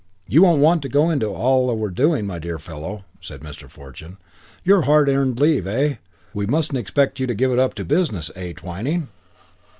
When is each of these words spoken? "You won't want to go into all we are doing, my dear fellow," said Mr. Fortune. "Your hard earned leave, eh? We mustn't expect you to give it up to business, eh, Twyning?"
"You 0.27 0.41
won't 0.41 0.63
want 0.63 0.81
to 0.81 0.89
go 0.89 1.11
into 1.11 1.27
all 1.29 1.71
we 1.77 1.85
are 1.87 1.91
doing, 1.91 2.25
my 2.25 2.39
dear 2.39 2.57
fellow," 2.57 3.05
said 3.21 3.41
Mr. 3.41 3.69
Fortune. 3.69 4.17
"Your 4.63 4.81
hard 4.81 5.07
earned 5.09 5.39
leave, 5.39 5.67
eh? 5.67 5.97
We 6.33 6.47
mustn't 6.47 6.79
expect 6.79 7.19
you 7.19 7.27
to 7.27 7.35
give 7.35 7.51
it 7.51 7.59
up 7.59 7.75
to 7.75 7.85
business, 7.85 8.31
eh, 8.35 8.53
Twyning?" 8.53 9.09